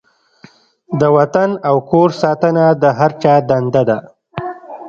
[0.99, 3.97] د وطن او کور ساتنه د هر چا دنده ده.